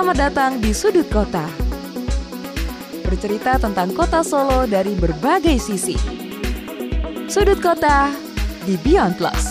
Selamat 0.00 0.32
datang 0.32 0.64
di 0.64 0.72
Sudut 0.72 1.04
Kota. 1.12 1.44
Bercerita 3.04 3.60
tentang 3.60 3.92
kota 3.92 4.24
Solo 4.24 4.64
dari 4.64 4.96
berbagai 4.96 5.60
sisi. 5.60 5.92
Sudut 7.28 7.60
Kota 7.60 8.08
di 8.64 8.80
Beyond 8.80 9.20
Plus. 9.20 9.49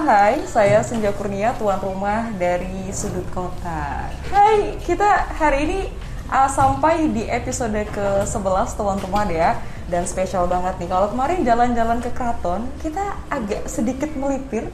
Hai, 0.00 0.48
saya 0.48 0.80
Senja 0.80 1.12
Kurnia, 1.12 1.52
tuan 1.60 1.76
rumah 1.76 2.32
dari 2.40 2.88
Sudut 2.88 3.28
Kota. 3.36 4.08
Hai, 4.32 4.80
kita 4.80 5.28
hari 5.36 5.68
ini 5.68 5.80
uh, 6.32 6.48
sampai 6.48 7.12
di 7.12 7.28
episode 7.28 7.76
ke-11 7.92 8.80
tuan 8.80 8.96
rumah 8.96 9.28
ya. 9.28 9.60
Dan 9.92 10.08
spesial 10.08 10.48
banget 10.48 10.80
nih, 10.80 10.88
kalau 10.88 11.12
kemarin 11.12 11.44
jalan-jalan 11.44 12.00
ke 12.00 12.08
Kraton, 12.16 12.64
kita 12.80 13.12
agak 13.28 13.68
sedikit 13.68 14.08
melipir 14.16 14.72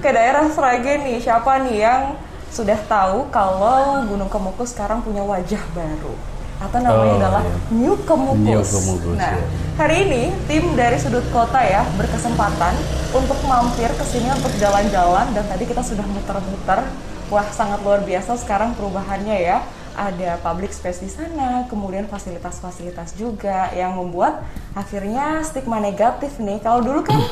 ke 0.00 0.08
daerah 0.08 0.48
Sragen 0.48 1.12
nih. 1.12 1.20
Siapa 1.20 1.60
nih 1.68 1.84
yang 1.84 2.16
sudah 2.48 2.80
tahu 2.88 3.28
kalau 3.28 4.00
Gunung 4.08 4.32
Kemukus 4.32 4.72
sekarang 4.72 5.04
punya 5.04 5.20
wajah 5.28 5.60
baru? 5.76 6.33
Atau 6.64 6.78
namanya 6.80 7.12
Oh, 7.12 7.20
adalah 7.20 7.42
iya. 7.44 7.56
New 7.76 7.94
Kemukus. 8.08 8.40
New 8.40 8.62
Kemukus, 8.64 9.18
nah, 9.20 9.36
ya. 9.36 9.44
Hari 9.74 9.96
ini 10.08 10.22
tim 10.48 10.64
dari 10.72 10.96
sudut 10.96 11.26
kota 11.28 11.60
ya 11.60 11.84
berkesempatan 12.00 12.72
untuk 13.12 13.36
mampir 13.44 13.90
ke 13.92 14.04
sini 14.06 14.32
untuk 14.32 14.48
jalan-jalan 14.56 15.28
dan 15.36 15.44
tadi 15.44 15.64
kita 15.68 15.84
sudah 15.84 16.06
muter-muter. 16.08 16.80
Wah, 17.28 17.46
sangat 17.52 17.84
luar 17.84 18.00
biasa 18.00 18.40
sekarang 18.40 18.72
perubahannya 18.78 19.36
ya. 19.36 19.60
Ada 19.94 20.42
public 20.42 20.74
space 20.74 21.06
di 21.06 21.10
sana, 21.10 21.70
kemudian 21.70 22.10
fasilitas-fasilitas 22.10 23.14
juga 23.14 23.70
yang 23.70 23.94
membuat 23.94 24.42
akhirnya 24.74 25.38
stigma 25.46 25.78
negatif 25.78 26.34
nih. 26.42 26.58
Kalau 26.58 26.82
dulu 26.82 27.06
kan 27.06 27.22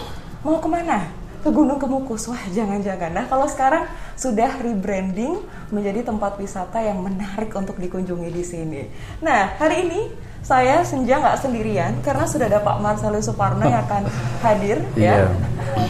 mau 0.46 0.62
ke 0.62 0.68
mana? 0.70 1.10
Ke 1.42 1.50
Gunung 1.50 1.82
Kemukus. 1.82 2.30
Wah, 2.30 2.38
jangan-jangan. 2.54 3.10
Nah, 3.10 3.26
kalau 3.26 3.50
sekarang 3.50 3.90
sudah 4.22 4.62
rebranding 4.62 5.42
menjadi 5.74 6.06
tempat 6.06 6.38
wisata 6.38 6.78
yang 6.78 7.02
menarik 7.02 7.50
untuk 7.58 7.74
dikunjungi 7.74 8.30
di 8.30 8.44
sini. 8.46 8.82
Nah, 9.18 9.58
hari 9.58 9.90
ini 9.90 10.00
saya 10.42 10.86
Senja 10.86 11.18
nggak 11.18 11.42
sendirian 11.42 11.98
karena 12.06 12.22
sudah 12.26 12.46
ada 12.46 12.62
Pak 12.62 12.78
Marcelo 12.78 13.18
Suparno 13.18 13.66
yang 13.66 13.82
akan 13.82 14.06
hadir 14.42 14.78
ya. 14.94 15.26
Iya. 15.26 15.26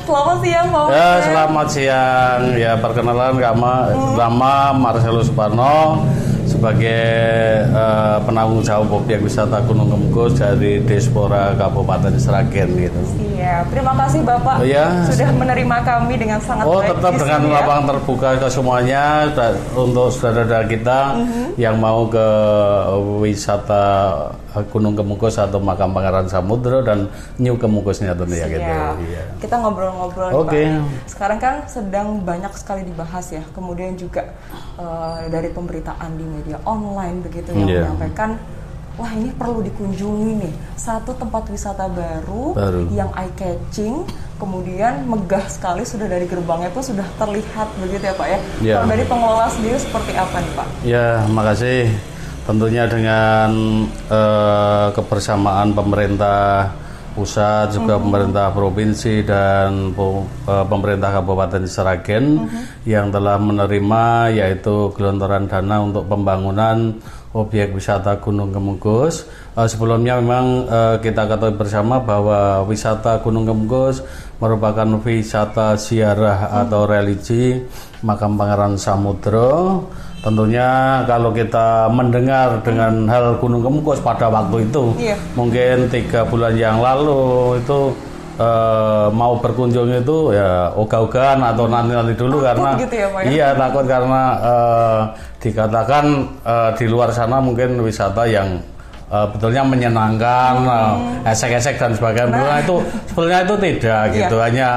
Selamat 0.08 0.38
siang 0.44 0.66
Pak 0.70 0.84
Ya, 0.88 1.08
selamat 1.20 1.66
siang. 1.68 2.40
Ya, 2.56 2.72
perkenalan 2.80 3.36
nama 3.36 3.72
Hmm. 3.92 4.14
nama 4.16 4.52
Marcelo 4.72 5.20
Suparno 5.20 6.04
sebagai 6.52 7.04
eh, 7.64 8.16
penanggung 8.22 8.60
jawab 8.60 9.00
objek 9.00 9.18
wisata 9.18 9.64
Gunung 9.64 9.88
Kemukus 9.88 10.36
dari 10.36 10.78
Diaspora 10.78 11.56
Kabupaten 11.56 12.12
Sragen 12.14 12.68
gitu. 12.76 13.00
Iya, 13.32 13.64
terima 13.66 13.96
kasih 13.96 14.20
Bapak 14.22 14.60
Oh, 14.60 14.66
ya. 14.66 15.02
sudah 15.08 15.32
menerima 15.32 15.76
kami 15.82 16.14
dengan 16.14 16.38
sangat 16.38 16.64
Oh, 16.64 16.78
baik 16.78 16.92
tetap 16.94 17.12
dengan 17.16 17.40
ya. 17.42 17.52
lapang 17.58 17.80
terbuka 17.88 18.28
ke 18.36 18.48
semuanya 18.48 19.02
untuk 19.72 20.12
saudara-saudara 20.12 20.68
kita 20.68 21.00
Mhm. 21.18 21.44
yang 21.56 21.76
mau 21.76 22.04
ke 22.06 22.28
wisata 23.18 23.86
Gunung 24.68 24.92
Kemukus 24.92 25.40
atau 25.40 25.56
Makam 25.56 25.90
Pangeran 25.90 26.28
Samudro 26.28 26.84
dan 26.84 27.08
New 27.40 27.56
Kemukusnya 27.56 28.12
tentunya 28.12 28.44
gitu. 28.46 28.60
Siap. 28.60 28.96
Iya. 29.00 29.22
Kita 29.40 29.54
ngobrol-ngobrol 29.58 30.28
Oke. 30.44 30.68
Pak. 30.68 31.08
Sekarang 31.08 31.38
kan 31.40 31.54
sedang 31.64 32.20
banyak 32.20 32.52
sekali 32.54 32.84
dibahas 32.84 33.32
ya. 33.32 33.42
Kemudian 33.52 33.96
juga 33.96 34.28
eh, 34.76 35.28
dari 35.28 35.48
pemberitaan 35.48 36.12
di 36.14 36.24
media 36.24 36.60
online 36.64 37.24
begitu 37.24 37.52
yang 37.52 37.64
Iya. 37.64 37.80
menyampaikan 37.88 38.36
wah 38.92 39.08
ini 39.08 39.32
perlu 39.32 39.64
dikunjungi 39.64 40.30
nih. 40.44 40.54
Satu 40.76 41.16
tempat 41.16 41.48
wisata 41.48 41.88
baru, 41.88 42.52
Baru. 42.52 42.80
yang 42.92 43.08
eye 43.16 43.32
catching, 43.32 44.04
kemudian 44.36 45.08
megah 45.08 45.48
sekali 45.48 45.80
sudah 45.80 46.04
dari 46.04 46.28
gerbangnya 46.28 46.68
itu 46.68 46.92
sudah 46.92 47.06
terlihat 47.16 47.72
begitu 47.80 48.04
ya 48.04 48.14
Pak 48.14 48.28
ya. 48.28 48.38
Kalau 48.76 48.88
dari 48.92 49.04
pengelola 49.08 49.48
sendiri 49.48 49.78
seperti 49.80 50.12
apa 50.12 50.36
nih 50.36 50.52
Pak? 50.52 50.66
Ya, 50.84 51.06
makasih. 51.32 52.11
Tentunya 52.42 52.90
dengan 52.90 53.50
eh, 54.10 54.86
kebersamaan 54.90 55.70
pemerintah 55.78 56.74
pusat 57.12 57.76
juga 57.76 58.00
pemerintah 58.00 58.48
provinsi 58.50 59.20
dan 59.22 59.92
eh, 59.92 60.64
pemerintah 60.66 61.10
Kabupaten 61.20 61.62
Seragen 61.68 62.48
yang 62.88 63.12
telah 63.12 63.36
menerima 63.36 64.32
yaitu 64.32 64.90
gelontoran 64.96 65.46
dana 65.46 65.84
untuk 65.84 66.08
pembangunan 66.08 66.96
objek 67.32 67.72
wisata 67.72 68.20
Gunung 68.20 68.52
Kemukus. 68.52 69.28
Eh, 69.56 69.68
sebelumnya 69.68 70.20
memang 70.20 70.66
eh, 70.68 70.96
kita 71.04 71.28
ketahui 71.28 71.56
bersama 71.56 72.00
bahwa 72.00 72.64
wisata 72.64 73.20
Gunung 73.20 73.44
Kemukus 73.44 74.00
merupakan 74.40 74.88
wisata 75.04 75.76
ziarah 75.76 76.64
atau 76.64 76.88
religi 76.88 77.60
makam 78.02 78.34
Pangeran 78.34 78.74
Samudro. 78.80 79.86
Tentunya 80.22 81.02
kalau 81.02 81.34
kita 81.34 81.90
mendengar 81.90 82.62
dengan 82.62 83.10
hal 83.10 83.42
Gunung 83.42 83.58
Kemukus 83.58 83.98
pada 83.98 84.30
waktu 84.30 84.62
itu, 84.62 84.94
Iya. 84.94 85.18
mungkin 85.34 85.90
tiga 85.90 86.22
bulan 86.22 86.54
yang 86.54 86.78
lalu 86.78 87.58
itu 87.58 87.90
eh, 88.38 89.06
mau 89.10 89.34
berkunjung 89.36 89.90
itu 89.92 90.30
ya 90.30 90.70
ogah-ogahan 90.72 91.42
atau 91.42 91.66
nanti-nanti 91.66 92.14
dulu 92.14 92.38
karena 92.40 92.78
gitu 92.80 92.96
ya, 92.96 93.06
Pak, 93.12 93.20
ya? 93.20 93.28
iya 93.28 93.48
takut 93.52 93.84
karena 93.84 94.22
eh, 94.40 95.00
dikatakan 95.42 96.04
eh, 96.46 96.70
di 96.78 96.86
luar 96.86 97.10
sana 97.10 97.42
mungkin 97.42 97.82
wisata 97.82 98.22
yang 98.24 98.62
eh, 99.10 99.26
betulnya 99.26 99.66
menyenangkan, 99.66 100.54
eh, 100.64 100.92
esek-esek 101.34 101.76
dan 101.76 101.92
sebagainya. 101.92 102.30
Nah, 102.32 102.62
itu 102.62 102.78
sebenarnya 103.10 103.40
itu 103.42 103.54
tidak 103.58 104.02
Iya. 104.06 104.14
gitu, 104.22 104.36
hanya 104.38 104.68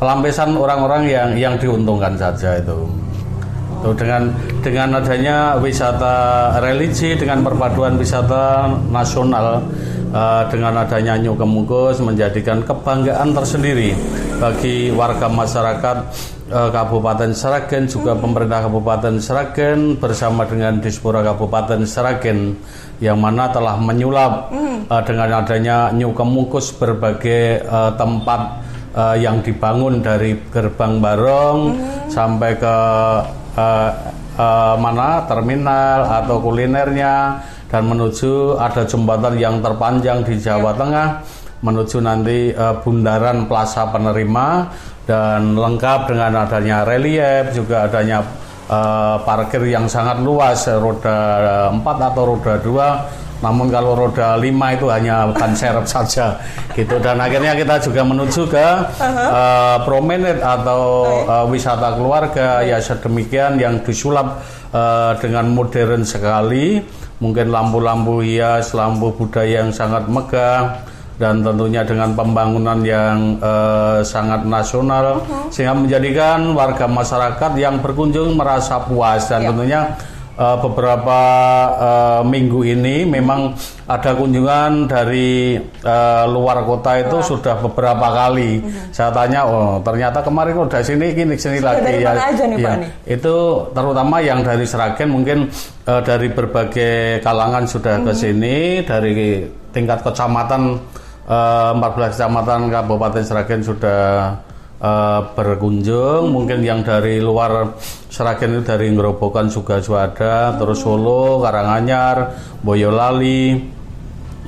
pelampiasan 0.00 0.56
orang-orang 0.56 1.02
yang 1.06 1.28
yang 1.36 1.54
diuntungkan 1.60 2.16
saja 2.16 2.58
itu. 2.58 2.80
Tuh, 3.82 3.98
dengan 3.98 4.30
dengan 4.62 5.02
adanya 5.02 5.58
wisata 5.58 6.14
religi 6.62 7.18
dengan 7.18 7.42
perpaduan 7.42 7.98
wisata 7.98 8.70
nasional 8.94 9.58
eh, 10.14 10.42
dengan 10.54 10.86
adanya 10.86 11.18
New 11.18 11.34
Kemukus 11.34 11.98
menjadikan 11.98 12.62
kebanggaan 12.62 13.34
tersendiri 13.34 13.90
bagi 14.38 14.94
warga 14.94 15.26
masyarakat 15.26 15.96
eh, 16.46 16.70
Kabupaten 16.70 17.34
Seragen 17.34 17.90
juga 17.90 18.14
pemerintah 18.14 18.70
Kabupaten 18.70 19.18
Seragen 19.18 19.98
bersama 19.98 20.46
dengan 20.46 20.78
Dispora 20.78 21.26
Kabupaten 21.26 21.82
Seragen 21.82 22.54
yang 23.02 23.18
mana 23.18 23.50
telah 23.50 23.74
menyulap 23.82 24.54
eh, 24.86 25.02
dengan 25.02 25.42
adanya 25.42 25.90
New 25.90 26.14
Kemukus 26.14 26.70
berbagai 26.70 27.66
eh, 27.66 27.92
tempat 27.98 28.62
eh, 28.94 29.26
yang 29.26 29.42
dibangun 29.42 29.98
dari 29.98 30.38
gerbang 30.54 31.02
Barong 31.02 31.74
sampai 32.06 32.54
ke 32.54 32.76
eh, 33.56 33.90
eh, 34.38 34.74
mana 34.76 35.24
terminal 35.28 36.22
atau 36.22 36.40
kulinernya 36.40 37.40
dan 37.68 37.88
menuju 37.88 38.60
ada 38.60 38.84
jembatan 38.84 39.40
yang 39.40 39.64
terpanjang 39.64 40.24
di 40.28 40.36
Jawa 40.36 40.76
Tengah 40.76 41.08
menuju 41.62 41.96
nanti 42.02 42.52
eh, 42.52 42.74
bundaran 42.82 43.46
Plaza 43.46 43.88
Penerima 43.88 44.68
dan 45.02 45.58
lengkap 45.58 46.10
dengan 46.10 46.46
adanya 46.46 46.84
relief 46.86 47.54
juga 47.54 47.86
adanya 47.88 48.20
eh, 48.68 49.16
parkir 49.22 49.62
yang 49.68 49.86
sangat 49.86 50.20
luas 50.20 50.66
roda 50.68 51.18
4 51.70 51.80
atau 51.82 52.22
roda 52.36 52.54
2 52.60 53.21
namun 53.42 53.68
kalau 53.68 53.98
roda 53.98 54.38
5 54.38 54.46
itu 54.78 54.86
hanya 54.86 55.28
ban 55.34 55.52
serep 55.52 55.84
saja. 55.84 56.38
Gitu. 56.72 56.96
Dan 57.02 57.18
akhirnya 57.18 57.58
kita 57.58 57.82
juga 57.82 58.06
menuju 58.06 58.42
ke 58.46 58.68
eh, 59.02 59.76
promenade 59.82 60.40
atau 60.40 60.82
eh, 61.26 61.46
wisata 61.50 61.98
keluarga. 61.98 62.62
Ya 62.62 62.78
sedemikian 62.78 63.58
yang 63.58 63.82
disulap 63.82 64.40
eh, 64.70 65.12
dengan 65.18 65.50
modern 65.50 66.06
sekali. 66.06 66.78
Mungkin 67.18 67.50
lampu-lampu 67.54 68.22
hias 68.22 68.74
lampu 68.74 69.14
budaya 69.14 69.62
yang 69.62 69.70
sangat 69.70 70.10
megah 70.10 70.82
dan 71.22 71.38
tentunya 71.38 71.86
dengan 71.86 72.14
pembangunan 72.14 72.78
yang 72.86 73.42
eh, 73.42 74.00
sangat 74.06 74.46
nasional. 74.46 75.18
Sehingga 75.50 75.74
menjadikan 75.74 76.54
warga 76.54 76.86
masyarakat 76.86 77.58
yang 77.58 77.82
berkunjung 77.82 78.38
merasa 78.38 78.78
puas 78.86 79.26
dan 79.26 79.50
tentunya 79.50 79.98
eh, 80.32 80.56
beberapa 80.60 81.20
eh, 81.76 82.22
minggu 82.24 82.60
ini 82.64 83.04
memang 83.04 83.52
ada 83.84 84.14
kunjungan 84.14 84.88
dari 84.88 85.58
eh, 85.60 86.24
luar 86.26 86.64
kota 86.64 86.96
itu 86.96 87.20
sudah 87.20 87.60
beberapa 87.60 88.08
kali. 88.08 88.62
Saya 88.90 89.12
tanya, 89.12 89.44
oh 89.44 89.80
ternyata 89.80 90.22
kemarin 90.22 90.56
udah 90.56 90.80
sini 90.80 91.12
gini 91.12 91.34
sini 91.36 91.60
Sudah 91.60 91.76
lagi 91.76 91.84
dari 91.84 92.04
mana 92.04 92.22
aja 92.28 92.44
nih, 92.46 92.56
Pak, 92.56 92.62
Iya. 92.62 92.72
nih? 92.80 92.90
Itu 93.18 93.34
terutama 93.72 94.16
yang 94.20 94.40
dari 94.40 94.64
Seragen 94.64 95.08
mungkin 95.10 95.38
eh, 95.84 96.00
dari 96.02 96.28
berbagai 96.30 97.20
kalangan 97.20 97.64
sudah 97.66 98.00
ke 98.00 98.12
sini 98.12 98.80
dari 98.82 99.44
tingkat 99.72 100.00
kecamatan 100.00 100.76
eh, 101.28 101.70
14 101.76 102.12
kecamatan 102.16 102.60
Kabupaten 102.68 103.22
Seragen 103.22 103.60
sudah 103.60 104.00
eh, 104.82 105.20
berkunjung. 105.38 106.28
Mungkin 106.34 106.66
yang 106.66 106.82
dari 106.82 107.22
luar 107.22 107.78
Seragen 108.12 108.58
itu 108.58 108.62
dari 108.66 108.92
Ngerobokan 108.92 109.48
juga 109.48 109.80
ada, 109.80 110.58
terus 110.58 110.82
Solo, 110.82 111.40
Karanganyar, 111.40 112.36
Boyolali, 112.60 113.56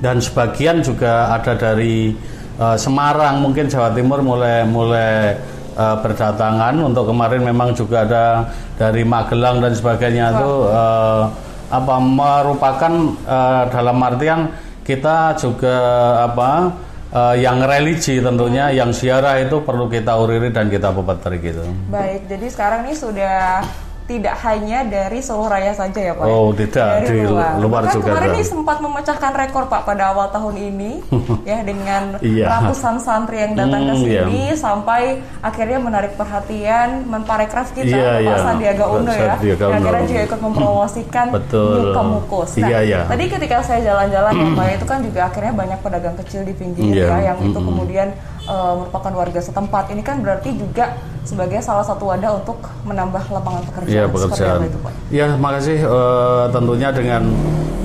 dan 0.03 0.21
sebagian 0.21 0.83
juga 0.83 1.33
ada 1.33 1.55
dari 1.55 2.13
eh, 2.59 2.77
Semarang, 2.77 3.41
mungkin 3.41 3.71
Jawa 3.71 3.95
Timur 3.95 4.21
mulai 4.21 4.67
mulai 4.67 5.39
eh, 5.79 5.97
berdatangan. 6.03 6.75
Untuk 6.83 7.09
kemarin 7.09 7.41
memang 7.41 7.73
juga 7.73 8.05
ada 8.05 8.51
dari 8.75 9.07
Magelang 9.07 9.63
dan 9.63 9.73
sebagainya 9.73 10.35
itu 10.35 10.53
eh, 10.69 11.23
apa 11.73 11.97
merupakan 11.99 12.93
eh, 13.25 13.63
dalam 13.73 13.97
artian 14.03 14.53
kita 14.85 15.33
juga 15.41 15.77
apa 16.29 16.69
eh, 17.15 17.35
yang 17.39 17.63
religi 17.63 18.19
tentunya 18.19 18.75
yang 18.75 18.91
ziarah 18.91 19.39
itu 19.39 19.63
perlu 19.63 19.87
kita 19.87 20.19
uriri 20.19 20.51
dan 20.51 20.67
kita 20.67 20.91
pupetri 20.91 21.39
gitu. 21.39 21.63
Baik, 21.89 22.27
jadi 22.27 22.47
sekarang 22.51 22.91
ini 22.91 22.95
sudah 22.99 23.63
tidak 24.05 24.37
hanya 24.41 24.85
dari 24.85 25.19
Solo 25.19 25.49
Raya 25.49 25.73
saja 25.73 25.97
ya 25.97 26.13
Pak? 26.13 26.25
Oh, 26.25 26.53
tidak, 26.53 27.09
Dari 27.09 27.19
di 27.19 27.25
luar 27.25 27.57
Bahkan 27.57 27.89
juga 27.91 28.11
kemarin 28.11 28.31
ini 28.31 28.45
sempat 28.45 28.77
memecahkan 28.79 29.33
rekor 29.35 29.65
Pak 29.65 29.83
pada 29.83 30.13
awal 30.13 30.29
tahun 30.29 30.55
ini 30.61 30.93
ya 31.49 31.65
dengan 31.65 32.21
Iya. 32.21 32.47
ratusan 32.47 33.01
santri 33.01 33.41
yang 33.41 33.57
datang 33.57 33.81
ke 33.83 33.95
Hmm, 33.95 34.05
iya. 34.05 34.23
sini 34.23 34.43
sampai 34.53 35.03
akhirnya 35.41 35.79
menarik 35.79 36.13
perhatian 36.15 37.05
Menparekraf 37.05 37.73
kita 37.73 37.89
Iya, 37.91 38.11
Bapak 38.15 38.21
iya. 38.21 38.37
Sandiaga 38.39 38.85
Uno 38.87 39.09
ya. 39.09 39.29
Sandiaga 39.33 39.65
yang 39.65 39.73
Uno. 39.73 39.81
akhirnya 39.83 40.05
juga 40.07 40.23
ikut 40.23 40.41
mempromosikan 40.43 41.27
Betul. 41.41 41.81
Mukus. 41.97 42.51
Nah, 42.61 42.69
Iya, 42.69 42.79
iya. 42.85 43.01
tadi 43.09 43.25
ketika 43.27 43.57
saya 43.61 43.81
jalan-jalan 43.83 44.33
ya 44.35 44.49
Pak, 44.53 44.67
itu 44.77 44.85
kan 44.85 44.99
juga 45.01 45.21
akhirnya 45.25 45.53
banyak 45.55 45.79
pedagang 45.81 46.17
kecil 46.21 46.45
di 46.45 46.53
pinggir 46.53 46.85
Iya, 46.85 47.09
ya 47.09 47.19
yang 47.33 47.39
itu 47.41 47.57
mm-mm. 47.57 47.65
kemudian 47.65 48.09
eh, 48.45 48.73
merupakan 48.79 49.13
warga 49.13 49.41
setempat. 49.41 49.91
Ini 49.93 50.03
kan 50.05 50.21
berarti 50.21 50.55
juga 50.57 50.95
sebagai 51.25 51.59
salah 51.65 51.85
satu 51.85 52.13
wadah 52.13 52.45
untuk 52.45 52.61
menambah 52.85 53.33
lapangan 53.33 53.63
pekerjaan. 53.73 53.93
Iya 53.97 54.05
Seperti 54.05 54.25
pekerjaan. 54.29 54.57
apa 54.61 54.67
itu, 54.69 54.79
Pak? 54.85 54.93
Ya 55.09 55.27
makasih 55.37 55.79
Eh, 55.85 56.45
tentunya 56.53 56.89
dengan 56.93 57.23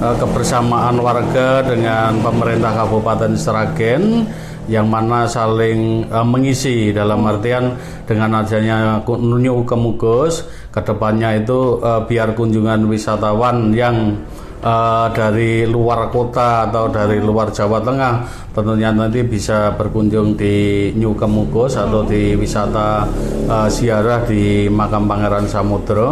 eh, 0.03 0.15
kebersamaan 0.19 0.95
warga 0.99 1.63
dengan 1.63 2.19
pemerintah 2.19 2.71
Kabupaten 2.75 3.31
Seragen 3.35 4.27
yang 4.69 4.85
mana 4.85 5.25
saling 5.25 6.05
eh, 6.05 6.25
mengisi 6.25 6.93
dalam 6.93 7.25
artian 7.25 7.73
dengan 8.05 8.45
adanya 8.45 9.01
New 9.17 9.65
Kemukus 9.65 10.45
ke 10.69 10.79
depannya 10.85 11.41
itu 11.41 11.81
eh, 11.81 12.01
biar 12.05 12.37
kunjungan 12.37 12.85
wisatawan 12.85 13.73
yang 13.73 14.13
eh, 14.59 15.07
dari 15.15 15.63
luar 15.65 16.11
kota 16.11 16.67
atau 16.67 16.91
dari 16.91 17.17
luar 17.23 17.51
Jawa 17.51 17.79
Tengah 17.79 18.13
tentunya 18.51 18.91
nanti 18.91 19.23
bisa 19.23 19.73
berkunjung 19.73 20.35
di 20.35 20.89
New 20.95 21.15
Kemukus 21.15 21.79
atau 21.79 22.03
di 22.03 22.35
wisata 22.35 23.07
eh, 23.47 23.67
ziarah 23.71 24.23
di 24.27 24.67
makam 24.67 25.07
Pangeran 25.07 25.47
Samudra 25.47 26.11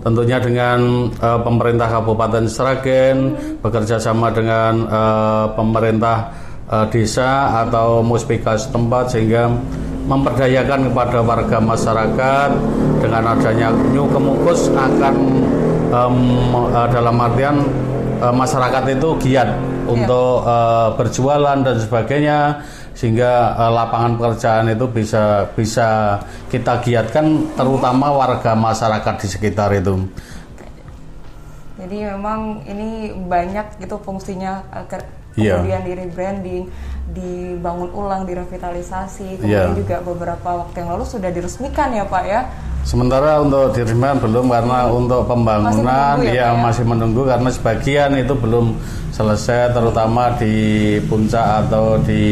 tentunya 0.00 0.40
dengan 0.40 1.08
eh, 1.12 1.40
pemerintah 1.44 1.88
Kabupaten 1.88 2.44
Sragen 2.48 3.16
bekerja 3.60 4.00
sama 4.00 4.32
dengan 4.32 4.88
eh, 4.88 5.46
pemerintah 5.54 6.32
eh, 6.68 6.86
desa 6.88 7.62
atau 7.66 8.00
muspika 8.00 8.56
setempat 8.56 9.12
sehingga 9.12 9.52
memperdayakan 10.08 10.90
kepada 10.90 11.18
warga 11.22 11.58
masyarakat. 11.60 12.50
Dengan 13.00 13.32
adanya 13.32 13.72
New 13.72 14.04
Kemukus 14.12 14.68
akan 14.76 15.16
eh, 15.90 16.88
dalam 16.94 17.16
artian 17.20 17.56
eh, 18.22 18.34
masyarakat 18.34 18.84
itu 18.94 19.08
giat 19.26 19.50
untuk 19.90 20.46
eh, 20.46 20.88
berjualan 20.94 21.58
dan 21.60 21.76
sebagainya 21.76 22.38
sehingga 22.94 23.58
eh, 23.58 23.70
lapangan 23.74 24.12
pekerjaan 24.16 24.66
itu 24.70 24.86
bisa 24.88 25.50
bisa 25.52 25.88
kita 26.48 26.80
giatkan 26.80 27.50
terutama 27.58 28.14
warga 28.14 28.54
masyarakat 28.54 29.14
di 29.20 29.26
sekitar 29.28 29.70
itu. 29.74 30.06
Jadi 31.80 31.96
memang 32.12 32.60
ini 32.68 33.16
banyak 33.24 33.80
gitu 33.80 33.96
fungsinya 34.04 34.60
Iya. 35.38 35.62
kemudian 35.62 35.82
di 35.86 35.92
rebranding, 35.94 36.64
dibangun 37.10 37.90
ulang, 37.90 38.22
direvitalisasi, 38.24 39.38
Iya. 39.38 39.66
kemudian 39.66 39.76
juga 39.76 39.96
beberapa 40.00 40.48
waktu 40.60 40.76
yang 40.78 40.90
lalu 40.92 41.04
sudah 41.04 41.28
diresmikan 41.28 41.90
ya 41.90 42.04
Pak 42.04 42.24
ya. 42.24 42.40
Sementara 42.80 43.38
untuk 43.38 43.70
diriman 43.70 44.16
belum 44.16 44.48
karena 44.48 44.88
untuk 44.88 45.28
pembangunan 45.28 45.84
menunggu 46.16 46.24
ya, 46.26 46.32
ya, 46.32 46.46
Pak, 46.46 46.56
ya? 46.56 46.64
masih 46.64 46.84
menunggu 46.86 47.22
karena 47.24 47.48
sebagian 47.50 48.10
itu 48.16 48.32
belum 48.32 48.72
selesai 49.10 49.76
terutama 49.76 50.32
di 50.32 50.54
puncak 51.04 51.44
atau 51.60 52.00
di 52.00 52.22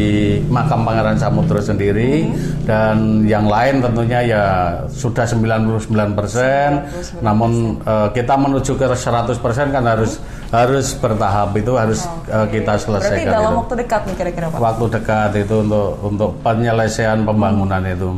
makam 0.49 0.81
Pangeran 0.81 1.21
Samudra 1.21 1.61
sendiri 1.61 2.25
Hmm. 2.25 2.65
dan 2.65 2.95
yang 3.23 3.45
lain 3.45 3.77
tentunya 3.79 4.25
ya 4.25 4.43
sudah 4.89 5.21
99% 5.21 6.81
namun 7.19 7.51
eh, 7.79 8.07
kita 8.11 8.33
menuju 8.33 8.73
ke 8.73 8.85
100% 8.89 9.37
kan 9.69 9.83
harus 9.85 10.17
harus 10.49 10.95
bertahap 10.95 11.53
itu 11.53 11.71
harus 11.73 12.01
eh, 12.25 12.47
kita 12.49 12.73
Berarti 12.73 12.83
selesaikan 13.05 13.27
dalam 13.29 13.51
itu. 13.51 13.59
waktu 13.61 13.73
dekat 13.77 14.01
nih 14.03 14.15
kira-kira 14.17 14.45
Pak. 14.49 14.57
Waktu 14.69 14.85
dekat 14.93 15.31
itu 15.39 15.55
untuk 15.59 15.87
untuk 15.99 16.29
penyelesaian 16.39 17.25
pembangunan 17.25 17.81
itu. 17.83 18.09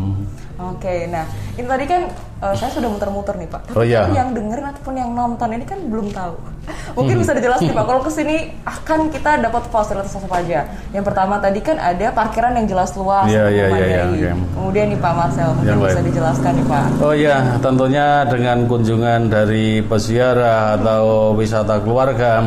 Oke, 0.61 1.09
nah 1.09 1.25
ini 1.57 1.65
tadi 1.65 1.85
kan 1.89 2.05
eh, 2.37 2.53
saya 2.53 2.69
sudah 2.69 2.85
muter-muter 2.85 3.33
nih 3.33 3.49
Pak. 3.49 3.61
Tapi 3.65 3.75
Oh, 3.75 3.81
iya. 3.81 4.05
yang 4.07 4.29
dengerin 4.29 4.61
ataupun 4.63 4.93
yang 4.93 5.09
nonton 5.09 5.49
ini 5.49 5.65
kan 5.65 5.81
belum 5.89 6.13
tahu. 6.13 6.37
Mungkin 6.97 7.17
bisa 7.17 7.33
dijelaskan 7.33 7.73
Pak. 7.73 7.85
Kalau 7.89 8.01
ke 8.05 8.11
sini 8.13 8.35
akan 8.61 9.09
kita 9.09 9.41
dapat 9.41 9.65
fasilitas 9.67 10.13
apa 10.13 10.37
aja? 10.37 10.69
Yang 10.93 11.05
pertama 11.09 11.41
tadi 11.41 11.59
kan 11.59 11.81
ada 11.81 12.13
parkiran 12.13 12.53
yang 12.53 12.69
jelas 12.69 12.93
luas, 12.93 13.25
Iya, 13.25 13.49
iya, 13.49 13.65
iya, 13.65 13.65
memadai. 13.65 13.89
iya, 13.89 14.03
iya. 14.13 14.33
Kemudian 14.53 14.85
nih 14.93 14.99
Pak 15.01 15.13
Marcel, 15.17 15.49
mungkin 15.49 15.65
Yang 15.65 15.79
bisa 15.81 16.01
dijelaskan 16.05 16.51
nih 16.53 16.65
Pak. 16.69 16.83
Oh 17.01 17.15
ya, 17.17 17.37
tentunya 17.57 18.07
dengan 18.29 18.57
kunjungan 18.69 19.19
dari 19.27 19.65
peziarah 19.81 20.77
atau 20.77 21.03
wisata 21.33 21.81
keluarga 21.81 22.45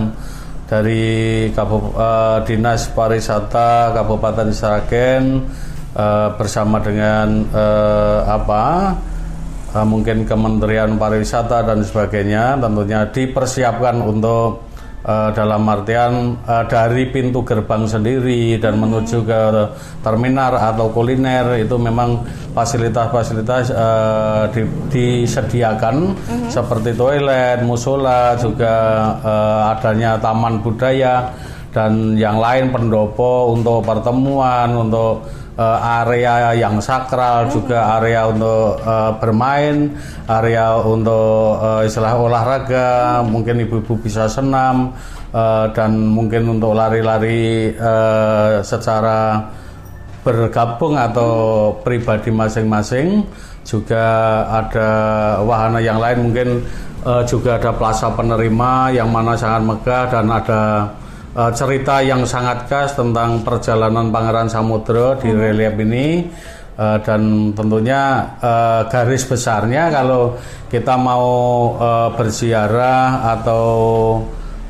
dari 0.64 1.48
Kabup- 1.52 1.94
eh, 1.96 2.38
Dinas 2.48 2.88
Pariwisata 2.92 3.92
Kabupaten 3.92 4.48
Sragen 4.50 5.44
eh, 5.92 6.28
bersama 6.36 6.80
dengan 6.80 7.44
eh, 7.52 8.20
apa 8.24 8.64
eh, 9.76 9.86
mungkin 9.86 10.24
Kementerian 10.24 10.96
Pariwisata 10.96 11.64
dan 11.64 11.84
sebagainya 11.84 12.56
tentunya 12.58 13.06
dipersiapkan 13.08 14.00
untuk 14.00 14.73
eh, 15.04 15.30
dalam 15.36 15.62
artian 15.68 16.34
eh, 16.42 16.64
dari 16.66 17.06
pintu 17.12 17.44
gerbang 17.44 17.84
sendiri 17.84 18.56
dan 18.58 18.80
menuju 18.80 19.22
ke 19.22 19.40
terminal 20.00 20.56
atau 20.56 20.88
kuliner 20.90 21.60
itu 21.60 21.76
memang 21.76 22.24
fasilitas-fasilitas 22.56 23.70
eh, 23.70 24.42
di- 24.56 24.72
disediakan. 24.90 26.16
Seperti 26.48 26.96
toilet, 26.96 27.60
musola, 27.62 28.34
juga 28.40 28.74
eh, 29.20 29.72
adanya 29.76 30.16
taman 30.18 30.64
budaya 30.64 31.28
dan 31.74 32.14
yang 32.14 32.38
lain 32.38 32.70
pendopo 32.70 33.50
untuk 33.50 33.82
pertemuan, 33.82 34.70
untuk 34.78 35.26
eh, 35.54 35.78
area 36.02 36.54
yang 36.58 36.78
sakral, 36.82 37.50
juga 37.50 37.98
area 37.98 38.26
untuk 38.26 38.82
eh, 38.82 39.12
bermain, 39.22 39.76
area 40.26 40.78
untuk 40.82 41.58
eh, 41.62 41.88
istilah 41.88 42.14
olahraga, 42.18 43.22
mungkin 43.22 43.62
ibu-ibu 43.62 43.94
bisa 44.02 44.26
senam 44.26 44.94
eh, 45.30 45.66
dan 45.72 45.94
mungkin 46.10 46.58
untuk 46.58 46.74
lari-lari 46.74 47.74
eh, 47.74 48.52
secara 48.66 49.46
bergabung 50.24 50.96
atau 50.96 51.32
pribadi 51.84 52.32
masing-masing 52.32 53.28
juga 53.64 54.04
ada 54.48 54.88
wahana 55.44 55.80
yang 55.80 56.00
lain. 56.00 56.30
Mungkin 56.30 56.48
eh, 57.04 57.22
juga 57.28 57.56
ada 57.60 57.72
plaza 57.76 58.10
penerima 58.12 58.92
yang 58.96 59.12
mana 59.12 59.36
sangat 59.36 59.62
megah 59.64 60.04
dan 60.10 60.26
ada 60.32 60.62
eh, 61.34 61.50
cerita 61.54 62.00
yang 62.00 62.22
sangat 62.24 62.70
khas 62.70 62.94
tentang 62.94 63.42
perjalanan 63.42 64.08
Pangeran 64.14 64.48
Samudra 64.48 65.18
di 65.18 65.30
relief 65.34 65.74
ini 65.82 66.06
Eh, 66.74 66.98
dan 67.06 67.54
tentunya 67.54 68.26
eh, 68.42 68.82
garis 68.90 69.22
besarnya 69.30 69.94
kalau 69.94 70.34
kita 70.66 70.98
mau 70.98 71.26
eh, 71.78 72.08
berziarah 72.18 73.30
atau 73.38 73.66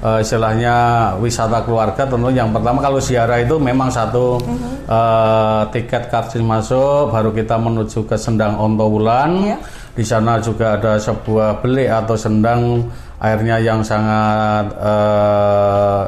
eh, 0.04 0.20
istilahnya 0.20 0.76
wisata 1.16 1.64
keluarga 1.64 2.04
tentu 2.04 2.28
yang 2.28 2.52
pertama 2.52 2.84
kalau 2.84 3.00
ziarah 3.00 3.40
itu 3.40 3.56
memang 3.56 3.88
satu 3.88 4.36
eh, 4.84 5.62
tiket 5.72 6.12
karcis 6.12 6.44
masuk 6.44 7.08
baru 7.08 7.32
kita 7.32 7.56
menuju 7.56 8.04
ke 8.04 8.20
Sendang 8.20 8.60
Ontowulan 8.60 9.56
Iya. 9.56 9.56
di 9.96 10.04
sana 10.04 10.36
juga 10.44 10.76
ada 10.76 11.00
sebuah 11.00 11.64
belik 11.64 11.88
atau 11.88 12.20
sendang 12.20 12.84
airnya 13.16 13.56
yang 13.64 13.80
sangat 13.80 14.76
eh, 14.76 16.02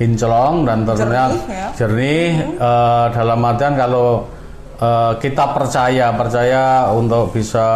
kinclong 0.00 0.64
dan 0.64 0.88
tentunya 0.88 1.28
Jernih, 1.28 1.44
ya. 1.52 1.68
jernih. 1.76 2.28
Eh, 2.56 3.06
dalam 3.12 3.38
artian 3.44 3.74
kalau 3.76 4.24
eh, 4.80 5.12
kita 5.20 5.44
percaya 5.52 6.06
percaya 6.16 6.88
untuk 6.96 7.36
bisa 7.36 7.68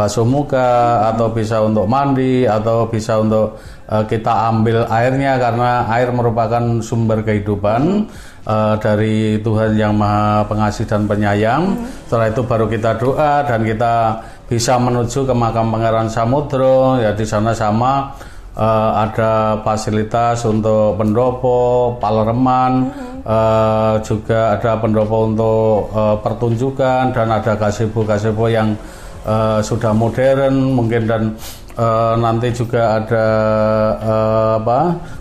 basuh 0.00 0.24
muka 0.24 1.12
atau 1.12 1.28
bisa 1.28 1.60
untuk 1.60 1.84
mandi 1.84 2.48
atau 2.48 2.88
bisa 2.88 3.20
untuk 3.20 3.60
eh, 3.90 4.04
kita 4.08 4.48
ambil 4.48 4.88
airnya 4.88 5.36
karena 5.36 5.84
air 5.92 6.08
merupakan 6.08 6.80
sumber 6.80 7.20
kehidupan 7.20 8.08
eh, 8.48 8.74
dari 8.80 9.42
Tuhan 9.44 9.76
yang 9.76 9.92
Maha 9.98 10.48
Pengasih 10.48 10.88
dan 10.88 11.04
Penyayang. 11.04 11.76
Setelah 12.08 12.32
itu 12.32 12.40
baru 12.46 12.64
kita 12.70 12.96
doa 12.96 13.44
dan 13.44 13.60
kita 13.60 14.24
bisa 14.48 14.80
menuju 14.80 15.28
ke 15.28 15.34
makam 15.36 15.68
Pangeran 15.68 16.08
Samudro. 16.08 16.96
Ya 16.96 17.12
di 17.12 17.28
sana 17.28 17.52
sama 17.52 18.16
eh, 18.56 18.90
ada 19.04 19.60
fasilitas 19.62 20.42
untuk 20.46 20.98
pendopo, 20.98 21.94
palereman, 22.00 22.90
eh, 23.22 23.94
juga 24.02 24.56
ada 24.58 24.80
pendopo 24.80 25.16
untuk 25.30 25.90
eh, 25.94 26.16
pertunjukan 26.24 27.14
dan 27.14 27.28
ada 27.30 27.52
gazebo-gazebo 27.54 28.50
yang 28.50 28.74
eh, 29.26 29.60
sudah 29.62 29.92
modern. 29.94 30.74
Mungkin 30.74 31.02
dan 31.06 31.22
eh, 31.78 32.14
nanti 32.18 32.50
juga 32.50 32.98
ada 32.98 33.26
eh, 34.02 34.50
apa 34.60 34.80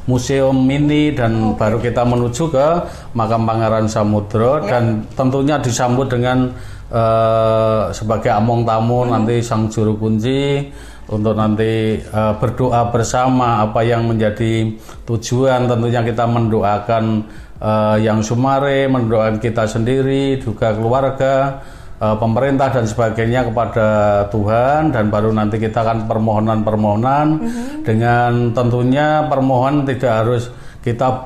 museum 0.10 0.56
mini 0.56 1.14
dan 1.14 1.54
baru 1.54 1.78
kita 1.78 2.02
menuju 2.02 2.50
ke 2.50 2.68
makam 3.14 3.46
Pangeran 3.46 3.86
Samudro 3.86 4.64
dan 4.66 5.06
tentunya 5.14 5.62
disambut 5.62 6.10
dengan 6.10 6.50
eh, 6.90 7.82
sebagai 7.94 8.34
among 8.34 8.66
tamu 8.66 9.06
nanti 9.06 9.38
sang 9.40 9.70
juru 9.70 9.94
kunci 9.96 10.66
untuk 11.10 11.34
nanti 11.34 11.98
eh, 11.98 12.34
berdoa 12.38 12.94
bersama 12.94 13.66
apa 13.66 13.82
yang 13.82 14.06
menjadi 14.06 14.78
tujuan 15.10 15.66
tentunya 15.66 16.06
kita 16.06 16.30
mendoakan 16.30 17.26
eh, 17.58 17.98
yang 18.06 18.22
sumare 18.22 18.86
mendoakan 18.86 19.42
kita 19.42 19.66
sendiri 19.66 20.38
juga 20.38 20.78
keluarga 20.78 21.66
eh, 21.98 22.16
pemerintah 22.16 22.70
dan 22.70 22.86
sebagainya 22.86 23.50
kepada 23.50 23.88
Tuhan. 24.30 24.94
Dan 24.94 25.10
baru 25.10 25.34
nanti 25.34 25.58
kita 25.58 25.82
akan 25.82 26.06
permohonan-permohonan 26.06 27.28
dengan 27.82 28.54
tentunya 28.54 29.26
permohonan 29.26 29.90
tidak 29.90 30.14
harus 30.24 30.54
kita 30.86 31.26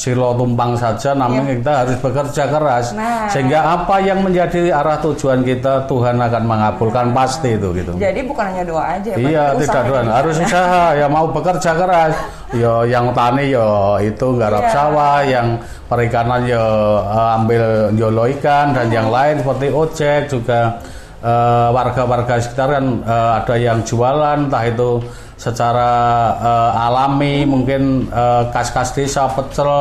bersilo 0.00 0.32
tumpang 0.32 0.72
saja 0.80 1.12
namun 1.12 1.44
kita 1.60 1.84
harus 1.84 1.96
bekerja 2.00 2.48
keras 2.48 2.96
Nah. 2.96 3.28
sehingga 3.28 3.60
apa 3.60 4.00
yang 4.00 4.24
menjadi 4.24 4.72
arah 4.72 4.96
tujuan 4.96 5.44
kita 5.44 5.84
Tuhan 5.84 6.16
akan 6.16 6.42
mengabulkan 6.48 7.12
pasti 7.12 7.52
itu 7.52 7.68
gitu. 7.76 7.92
Jadi 8.00 8.24
bukan 8.24 8.48
hanya 8.48 8.64
doa 8.64 8.96
aja, 8.96 9.12
Iya, 9.12 9.52
tapi 9.52 9.60
tidak 9.60 9.84
usaha 9.84 9.88
doa, 9.92 10.02
harus 10.08 10.36
usaha. 10.40 10.84
Ya 10.96 11.06
mau 11.06 11.28
bekerja 11.28 11.70
keras. 11.76 12.14
Yo 12.56 12.88
yang 12.88 13.12
tani 13.12 13.52
yo 13.52 13.68
itu 14.00 14.26
garap 14.40 14.64
Iya. 14.64 14.72
sawah, 14.72 15.18
yang 15.20 15.46
perikanan 15.84 16.48
yo 16.48 16.64
eh, 17.04 17.36
ambil 17.36 17.62
jolo 17.92 18.24
ikan 18.40 18.72
dan 18.72 18.88
yang 18.88 19.12
lain 19.12 19.44
seperti 19.44 19.66
ojek 19.68 20.20
juga 20.32 20.80
eh, 21.20 21.68
warga-warga 21.76 22.40
sekitar 22.40 22.68
kan 22.72 22.84
eh, 23.04 23.30
ada 23.44 23.54
yang 23.54 23.84
jualan 23.84 24.48
entah 24.48 24.64
itu 24.64 25.04
secara 25.40 25.90
eh, 26.36 26.84
alami 26.84 27.48
mungkin 27.48 28.12
eh, 28.12 28.44
kas-kas 28.52 28.92
desa 28.92 29.24
pecel, 29.32 29.72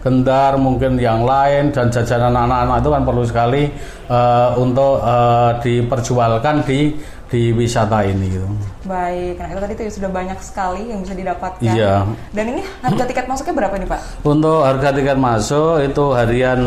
gendar 0.00 0.56
mungkin 0.56 0.96
yang 0.96 1.20
lain 1.28 1.68
dan 1.68 1.92
jajanan 1.92 2.32
anak-anak 2.32 2.80
itu 2.80 2.88
kan 2.88 3.02
perlu 3.04 3.22
sekali 3.28 3.62
eh, 4.08 4.50
untuk 4.56 5.04
eh, 5.04 5.50
diperjualkan 5.60 6.64
di 6.64 6.96
di 7.26 7.50
wisata 7.50 8.06
ini 8.06 8.38
gitu. 8.38 8.46
Baik, 8.86 9.42
nah 9.42 9.50
itu 9.50 9.58
tadi 9.58 9.72
tuh 9.74 9.84
sudah 9.98 10.10
banyak 10.14 10.38
sekali 10.38 10.94
yang 10.94 11.02
bisa 11.02 11.14
didapatkan. 11.18 11.74
Iya. 11.74 12.06
Dan 12.30 12.44
ini 12.54 12.62
harga 12.86 13.02
tiket 13.02 13.26
masuknya 13.26 13.54
berapa 13.58 13.74
nih 13.82 13.88
Pak? 13.90 14.00
Untuk 14.22 14.62
harga 14.62 14.94
tiket 14.94 15.18
masuk 15.18 15.82
itu 15.82 16.04
harian 16.14 16.60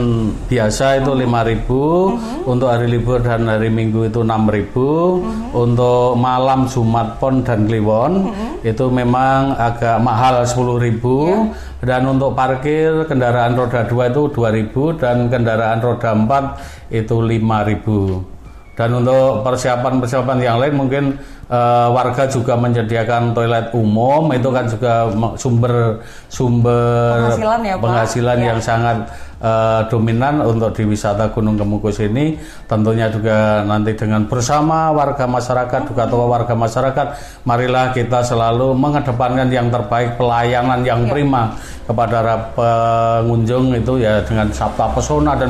biasa 0.51 0.99
itu 0.99 1.11
5.000, 1.15 2.43
untuk 2.43 2.67
hari 2.67 2.91
libur 2.91 3.23
dan 3.23 3.47
hari 3.47 3.71
Minggu 3.71 4.11
itu 4.11 4.19
6.000, 4.19 5.55
untuk 5.55 6.19
malam 6.19 6.67
Jumat 6.67 7.15
Pon 7.23 7.39
dan 7.39 7.63
Kliwon 7.63 8.35
itu 8.59 8.85
memang 8.91 9.55
agak 9.55 10.03
mahal 10.03 10.43
10.000 10.43 11.79
dan 11.79 12.03
untuk 12.03 12.35
parkir 12.35 13.07
kendaraan 13.07 13.55
roda 13.55 13.87
2 13.87 14.11
itu 14.11 14.21
2.000 14.35 14.99
dan 14.99 15.31
kendaraan 15.31 15.79
roda 15.79 16.11
4 16.11 16.91
itu 16.91 17.15
5.000. 17.15 18.38
Dan 18.79 18.95
untuk 18.95 19.43
persiapan-persiapan 19.43 20.39
yang 20.39 20.55
lain 20.55 20.71
mungkin 20.71 21.03
eh, 21.51 21.87
warga 21.91 22.31
juga 22.31 22.55
menyediakan 22.55 23.35
toilet 23.35 23.75
umum 23.75 24.31
itu 24.31 24.47
kan 24.47 24.71
juga 24.71 25.11
sumber 25.35 25.99
sumber 26.31 27.27
Penghasilan 27.27 27.59
ya, 27.59 27.75
Pak? 27.75 27.83
penghasilan 27.83 28.37
Ya. 28.39 28.45
yang 28.55 28.59
sangat 28.63 28.97
eh, 29.39 29.81
dominan 29.87 30.43
untuk 30.43 30.75
di 30.75 30.83
wisata 30.83 31.31
Gunung 31.31 31.55
Kemukus 31.55 31.99
ini 31.99 32.35
tentunya 32.67 33.07
juga 33.07 33.63
nanti 33.63 33.95
dengan 33.95 34.27
bersama 34.27 34.91
warga 34.91 35.25
masyarakat 35.25 35.81
juga 35.87 36.03
tua 36.05 36.27
warga 36.27 36.53
masyarakat 36.53 37.07
marilah 37.43 37.91
kita 37.91 38.19
selalu 38.21 38.75
mengedepankan 38.75 39.47
yang 39.47 39.71
terbaik 39.71 40.15
pelayanan 40.15 40.83
yang 40.83 41.07
Ya. 41.07 41.11
prima 41.15 41.43
kepada 41.87 42.21
para 42.21 42.35
pengunjung 42.53 43.73
itu 43.73 43.97
ya 43.97 44.21
dengan 44.21 44.51
sabta 44.53 44.91
pesona 44.93 45.33
dan 45.33 45.49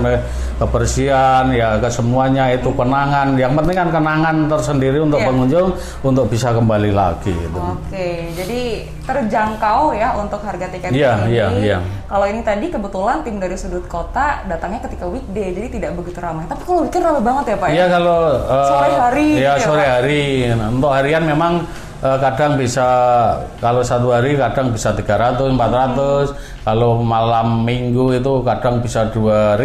kebersihan 0.55 1.49
ya 1.51 1.75
kesemuanya 1.79 2.53
itu 2.53 2.69
kenangan 2.71 3.35
yang 3.35 3.55
penting 3.55 3.75
kan 3.75 3.89
kenangan 3.89 4.35
tersendiri 4.47 4.99
untuk 4.99 5.19
Iya. 5.19 5.27
pengunjung 5.27 5.67
untuk 5.99 6.25
bisa 6.27 6.51
kembali 6.51 6.91
lagi 6.91 7.31
gitu. 7.31 7.59
Oke, 7.59 8.31
jadi 8.35 8.87
terjangkau 9.03 9.91
ya 9.91 10.13
untuk 10.15 10.39
harga 10.39 10.69
tiket 10.69 10.93
Iya, 10.93 11.11
ini. 11.25 11.33
iya, 11.33 11.47
iya. 11.57 11.77
Kalau 12.05 12.23
ini 12.23 12.39
tadi 12.39 12.69
kebetulan 12.69 13.25
tim 13.25 13.35
dari 13.35 13.57
sudut 13.57 13.78
kota 13.87 14.43
datangnya 14.49 14.83
ketika 14.89 15.05
weekday, 15.07 15.55
jadi 15.55 15.67
tidak 15.69 15.91
begitu 15.95 16.19
ramai. 16.19 16.43
Tapi 16.49 16.61
kalau 16.67 16.79
weekend 16.83 17.03
ramai 17.05 17.23
banget 17.23 17.45
ya 17.53 17.57
Pak 17.57 17.67
ya? 17.69 17.75
Iya 17.75 17.85
kalau 17.87 18.19
eh, 18.35 18.67
Sore 18.67 18.89
hari 18.97 19.27
ya 19.29 19.37
gitu 19.37 19.43
ya, 19.45 19.53
sore 19.63 19.83
Pak? 19.85 19.93
hari. 19.95 20.23
Untuk 20.51 20.91
harian 20.91 21.23
memang 21.23 21.53
eh, 22.03 22.17
kadang 22.19 22.51
bisa 22.57 22.87
kalau 23.59 23.81
satu 23.83 24.07
hari 24.11 24.35
kadang 24.35 24.67
bisa 24.73 24.89
300, 24.91 25.55
400. 25.55 26.35
Kalau 26.67 27.01
malam 27.01 27.65
minggu 27.65 28.13
itu 28.13 28.45
kadang 28.45 28.77
bisa 28.83 29.09
2000 29.09 29.57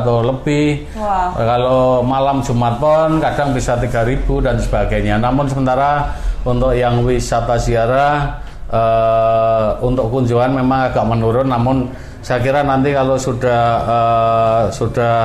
atau 0.00 0.16
lebih. 0.24 0.88
Eh, 0.90 1.28
Kalau 1.36 2.02
malam 2.02 2.42
Jumat 2.42 2.80
pun 2.82 3.22
kadang 3.22 3.54
bisa 3.54 3.78
3000 3.78 4.42
dan 4.42 4.56
sebagainya. 4.58 5.20
Namun 5.22 5.46
sementara 5.46 6.10
untuk 6.42 6.74
yang 6.74 7.04
wisata 7.06 7.54
ziarah 7.60 8.42
eh, 8.68 9.68
untuk 9.80 10.10
kunjungan 10.10 10.50
memang 10.58 10.92
agak 10.92 11.04
menurun 11.06 11.48
namun 11.48 11.88
saya 12.22 12.38
kira 12.42 12.60
nanti 12.66 12.90
kalau 12.94 13.14
sudah 13.14 13.62
eh, 13.86 14.62
sudah 14.74 15.16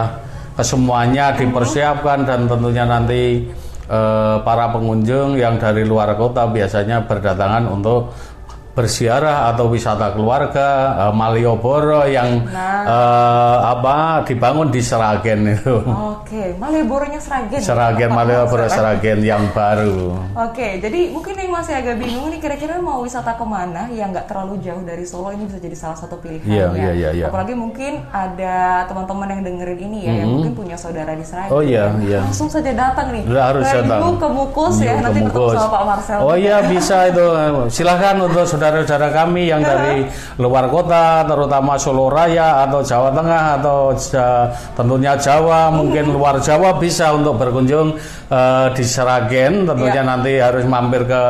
kesemuanya 0.54 1.34
dipersiapkan 1.34 2.26
dan 2.30 2.46
tentunya 2.46 2.86
nanti 2.86 3.50
eh, 3.90 4.36
para 4.46 4.70
pengunjung 4.70 5.36
yang 5.38 5.58
dari 5.58 5.84
luar 5.84 6.14
kota 6.14 6.46
biasanya 6.50 7.06
berdatangan 7.10 7.66
untuk 7.70 8.14
berziarah 8.74 9.54
atau 9.54 9.70
wisata 9.70 10.12
keluarga 10.12 10.68
eh, 11.00 11.14
Malioboro 11.14 12.04
yang 12.06 12.42
Nah. 12.44 12.82
eh, 12.84 13.58
apa 13.70 13.96
dibangun 14.26 14.68
di 14.68 14.82
Seragen 14.82 15.46
itu. 15.48 15.78
Oke, 15.86 16.58
Malioboro-nya 16.58 17.22
Seragen. 17.22 17.62
Seragen 17.62 18.10
Apa 18.10 18.18
Malioboro? 18.20 18.66
Seragen 18.66 19.22
yang 19.22 19.46
baru. 19.54 20.18
Oke, 20.34 20.82
jadi 20.82 21.14
mungkin 21.14 21.38
yang 21.38 21.54
masih 21.54 21.74
agak 21.76 21.96
bingung 21.96 22.28
nih 22.28 22.42
kira-kira 22.42 22.82
mau 22.82 23.00
wisata 23.00 23.38
ke 23.38 23.46
mana 23.46 23.86
yang 23.90 24.10
nggak 24.10 24.26
terlalu 24.26 24.58
jauh 24.60 24.82
dari 24.82 25.06
Solo 25.06 25.30
ini 25.30 25.46
bisa 25.46 25.62
jadi 25.62 25.78
salah 25.78 25.96
satu 25.96 26.18
pilihan 26.18 26.42
Iya, 26.44 26.66
ya. 26.66 26.70
iya, 26.74 26.92
iya, 26.92 27.10
iya. 27.14 27.26
Apalagi 27.30 27.54
mungkin 27.54 28.02
ada 28.10 28.56
teman-teman 28.86 29.28
yang 29.30 29.42
dengerin 29.44 29.80
ini 29.84 30.00
ya, 30.02 30.14
yang 30.18 30.30
mungkin 30.34 30.54
punya 30.54 30.76
saudara 30.76 31.14
di 31.14 31.22
Seragen. 31.22 31.54
Oh, 31.54 31.62
iya, 31.62 31.94
iya. 32.02 32.26
Langsung 32.26 32.50
saja 32.50 32.74
datang 32.74 33.14
nih. 33.14 33.22
Udah 33.24 33.44
harus 33.48 33.64
Ke 33.64 33.78
datang. 33.80 34.00
Ke 34.18 34.28
Mukus 34.28 34.76
ya, 34.82 34.94
nanti 34.98 35.20
ketemu 35.22 35.50
sama 35.52 35.70
Pak 35.70 35.84
Marcel. 35.86 36.20
Oh 36.20 36.34
iya 36.34 36.58
bisa 36.66 36.98
itu. 37.06 37.26
Silahkan 37.76 38.16
untuk 38.18 38.46
saudara-saudara 38.64 39.12
kami 39.12 39.52
yang 39.52 39.60
dari 39.60 40.08
luar 40.40 40.72
kota, 40.72 41.28
terutama 41.28 41.76
Solo 41.76 42.08
Raya 42.08 42.64
atau 42.64 42.80
Jawa 42.80 43.12
Tengah 43.12 43.60
atau 43.60 43.92
ja- 43.94 44.48
tentunya 44.72 45.20
Jawa, 45.20 45.68
mungkin 45.68 46.16
luar 46.16 46.40
Jawa 46.40 46.80
bisa 46.80 47.12
untuk 47.12 47.36
berkunjung 47.36 48.00
eh, 48.32 48.68
di 48.72 48.82
Seragen. 48.82 49.68
Tentunya 49.68 50.00
Iya. 50.00 50.08
nanti 50.08 50.32
harus 50.40 50.64
mampir 50.64 51.04
ke 51.04 51.24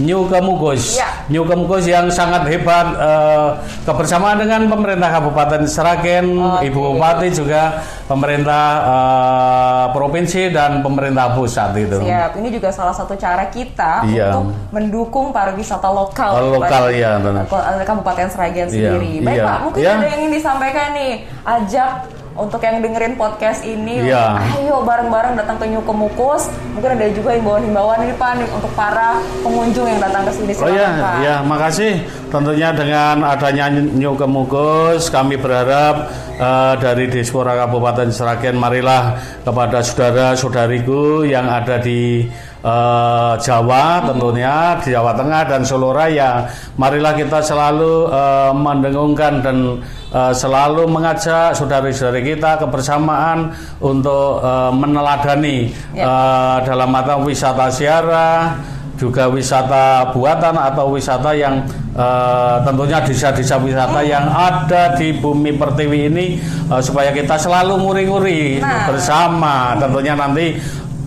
New 0.00 0.26
Kemukus. 0.26 0.96
Iya. 0.96 1.28
New 1.28 1.44
Kemukus 1.44 1.84
yang 1.84 2.08
sangat 2.08 2.48
hebat 2.48 2.88
eh, 2.96 3.48
kebersamaan 3.84 4.40
dengan 4.40 4.64
pemerintah 4.66 5.12
Kabupaten 5.12 5.62
Seragen, 5.68 6.32
Oke. 6.34 6.66
Ibu 6.66 6.96
Bupati 6.96 7.28
juga 7.30 7.84
pemerintah 8.06 8.64
eh, 8.82 9.84
provinsi 9.94 10.50
dan 10.50 10.82
pemerintah 10.82 11.32
pusat 11.32 11.70
itu. 11.76 11.98
Siap, 12.02 12.38
ini 12.38 12.48
juga 12.50 12.68
salah 12.70 12.94
satu 12.94 13.14
cara 13.14 13.46
kita 13.48 14.04
Iya. 14.06 14.36
untuk 14.36 14.54
mendukung 14.70 15.30
pariwisata 15.30 15.88
lokal. 15.88 16.58
Lokal, 16.58 16.92
iya, 16.92 17.18
benar. 17.18 17.44
Kabupaten 17.82 18.28
Seragen 18.28 18.68
Iya, 18.68 18.72
sendiri. 18.72 19.12
Baik 19.22 19.38
iya. 19.38 19.44
Pak, 19.46 19.58
mungkin 19.62 19.82
Iya. 19.82 19.92
ada 19.96 20.06
yang 20.06 20.18
ingin 20.24 20.32
disampaikan 20.32 20.88
nih. 20.94 21.12
Ajak 21.42 21.90
untuk 22.32 22.64
yang 22.64 22.80
dengerin 22.80 23.14
podcast 23.14 23.60
ini, 23.62 24.08
Iya. 24.08 24.40
ayo 24.56 24.80
bareng-bareng 24.82 25.36
datang 25.36 25.60
ke 25.60 25.68
New 25.68 25.84
Kemukus. 25.84 26.48
Mungkin 26.72 26.96
ada 26.96 27.06
juga 27.12 27.36
himbauan-himbauan 27.36 28.08
ini 28.08 28.14
Pak 28.16 28.48
untuk 28.48 28.72
para 28.72 29.20
pengunjung 29.44 29.84
yang 29.84 30.00
datang 30.00 30.24
ke 30.24 30.32
sini. 30.32 30.52
Oh 30.56 30.72
ya, 30.72 30.88
Pak. 30.96 31.14
ya, 31.20 31.36
makasih. 31.44 31.92
Tentunya 32.32 32.72
dengan 32.72 33.28
adanya 33.28 33.68
New 33.68 34.16
Kemukus, 34.16 35.12
kami 35.12 35.36
berharap 35.36 36.08
eh, 36.40 36.74
dari 36.80 37.12
Dispora 37.12 37.52
Kabupaten 37.54 38.08
Seragen, 38.08 38.56
marilah 38.56 39.20
kepada 39.44 39.84
saudara-saudariku 39.84 41.28
yang 41.28 41.44
ada 41.44 41.76
di 41.76 42.24
eh, 42.64 43.32
Jawa 43.36 44.08
tentunya 44.08 44.80
di 44.80 44.88
Jawa 44.96 45.12
Tengah 45.12 45.42
dan 45.44 45.60
Solo 45.68 45.92
Raya. 45.92 46.48
Marilah 46.80 47.12
kita 47.12 47.44
selalu 47.44 48.08
eh, 48.08 48.52
mendengungkan 48.56 49.44
dan 49.44 49.76
eh, 50.12 50.32
selalu 50.32 50.84
mengajak 50.86 51.56
saudari-saudari 51.56 52.36
kita 52.36 52.60
kebersamaan 52.60 53.50
untuk 53.80 54.38
eh, 54.38 54.70
meneladani 54.70 55.72
eh, 55.96 56.56
dalam 56.62 56.88
mata 56.88 57.16
wisata 57.16 57.66
ziarah 57.68 58.54
juga 58.92 59.26
wisata 59.26 60.14
buatan 60.14 60.54
atau 60.54 60.94
wisata 60.94 61.34
yang 61.34 61.64
eh, 61.90 62.56
tentunya 62.62 63.02
desa-desa 63.02 63.58
wisata 63.58 63.98
yang 64.04 64.30
ada 64.30 64.94
di 64.94 65.10
bumi 65.16 65.56
pertiwi 65.56 65.98
ini 66.06 66.26
eh, 66.70 66.78
supaya 66.78 67.10
kita 67.10 67.34
selalu 67.34 67.82
nguri-nguri 67.82 68.62
Nah. 68.62 68.86
bersama. 68.86 69.74
Tentunya 69.74 70.14
nanti 70.14 70.54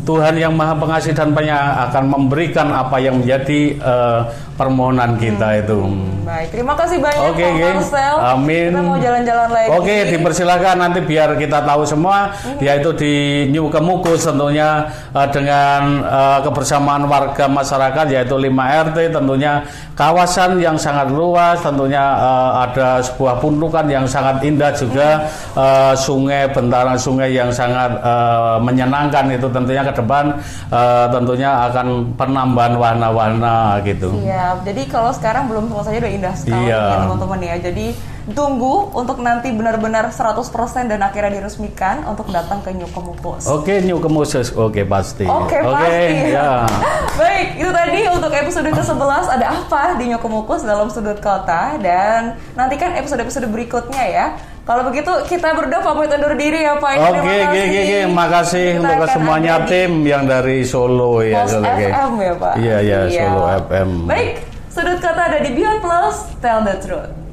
Tuhan 0.06 0.38
yang 0.38 0.54
Maha 0.54 0.78
Pengasih 0.78 1.18
dan 1.18 1.34
Penyayang 1.34 1.90
akan 1.90 2.04
memberikan 2.14 2.70
apa 2.70 3.00
yang 3.00 3.24
menjadi 3.24 3.74
eh, 3.74 4.20
permohonan 4.56 5.20
kita 5.20 5.60
itu. 5.60 5.84
Baik, 6.26 6.48
terima 6.50 6.74
kasih 6.74 6.98
banyak 6.98 7.22
Oke, 7.22 7.46
Pak. 7.46 7.74
Marcel. 7.76 8.16
Amin. 8.18 8.72
Kita 8.74 8.82
mau 8.82 8.98
jalan-jalan 8.98 9.50
lagi. 9.52 9.70
Oke, 9.78 9.96
dipersilakan 10.10 10.76
nanti 10.82 11.00
biar 11.06 11.30
kita 11.38 11.62
tahu 11.62 11.86
semua, 11.86 12.34
yaitu 12.58 12.90
di 12.98 13.14
New 13.54 13.70
Kemukus 13.70 14.26
tentunya 14.26 14.90
eh, 15.14 15.28
dengan 15.30 16.02
eh, 16.02 16.40
kebersamaan 16.42 17.06
warga 17.06 17.46
masyarakat 17.46 18.06
yaitu 18.10 18.36
5 18.42 18.50
RT 18.90 18.98
tentunya 19.14 19.62
kawasan 19.94 20.58
yang 20.58 20.80
sangat 20.82 21.14
luas, 21.14 21.62
tentunya 21.62 22.02
eh, 22.18 22.52
ada 22.66 23.06
sebuah 23.06 23.38
pundukan 23.38 23.86
yang 23.86 24.10
sangat 24.10 24.42
indah 24.42 24.74
juga 24.74 25.30
eh, 25.54 25.94
sungai 25.94 26.50
bentaran 26.50 26.98
sungai 26.98 27.30
yang 27.38 27.54
sangat 27.54 28.02
eh, 28.02 28.58
menyenangkan 28.66 29.30
itu 29.30 29.46
tentunya 29.52 29.86
ke 29.86 29.94
depan 29.94 30.34
eh, 30.74 31.06
tentunya 31.14 31.70
akan 31.70 32.18
penambahan 32.18 32.74
warna-warna 32.80 33.78
gitu. 33.86 34.10
Siap. 34.46 34.62
Jadi 34.62 34.82
kalau 34.86 35.10
sekarang 35.10 35.50
belum 35.50 35.74
selesai 35.74 35.98
udah 35.98 36.12
indah 36.14 36.34
sekali 36.38 36.70
Iya. 36.70 36.78
ya 36.78 36.96
teman-teman 37.02 37.40
ya. 37.42 37.56
Jadi 37.58 37.88
tunggu 38.26 38.90
untuk 38.94 39.22
nanti 39.22 39.50
benar-benar 39.50 40.10
100% 40.10 40.86
dan 40.86 41.02
akhirnya 41.02 41.42
diresmikan 41.42 42.06
untuk 42.06 42.30
datang 42.30 42.62
ke 42.62 42.74
New 42.74 42.90
Komukus. 42.90 43.46
Oke, 43.46 43.82
New 43.82 43.98
Kemukus, 43.98 44.50
oke 44.52 44.82
pasti. 44.86 45.26
Oke, 45.26 45.58
pasti. 45.62 46.34
ya. 46.34 46.66
Baik, 47.22 47.48
itu 47.58 47.70
tadi 47.70 48.00
untuk 48.06 48.30
episode 48.30 48.70
ke-11 48.70 49.26
ada 49.30 49.46
apa 49.50 49.98
di 49.98 50.10
Nyokomukus 50.10 50.62
dalam 50.62 50.90
sudut 50.90 51.18
kota 51.18 51.78
dan 51.78 52.38
nantikan 52.54 52.94
episode-episode 52.98 53.50
berikutnya 53.50 54.04
ya. 54.06 54.26
Kalau 54.66 54.82
begitu 54.90 55.14
kita 55.30 55.54
berdua 55.54 55.78
pamit 55.78 56.10
undur 56.10 56.34
diri 56.34 56.66
ya 56.66 56.74
Pak. 56.82 56.98
Oke, 56.98 57.22
Terima 57.22 57.22
oke, 57.22 57.38
kasih. 57.38 57.62
oke, 57.70 57.82
oke. 57.86 58.00
Makasih 58.10 58.66
Kita 58.66 58.82
untuk 58.82 59.08
semuanya 59.14 59.56
tim 59.70 59.92
yang 60.02 60.24
dari 60.26 60.66
Solo 60.66 61.22
ya, 61.22 61.46
Solo. 61.46 61.70
FM 61.70 62.12
ya 62.18 62.34
Pak. 62.34 62.54
Iya, 62.58 62.78
iya, 62.82 63.00
Solo 63.14 63.42
FM. 63.70 63.90
Baik, 64.10 64.32
sudut 64.74 64.98
kota 64.98 65.22
ada 65.22 65.38
di 65.38 65.54
Beyond 65.54 65.80
Plus, 65.86 66.18
Tell 66.42 66.60
the 66.66 66.76
Truth. 66.82 67.25